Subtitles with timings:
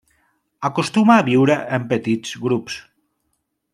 [0.69, 2.79] Acostuma a viure en petits grups.